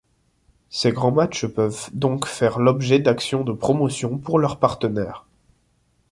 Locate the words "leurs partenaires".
4.39-5.27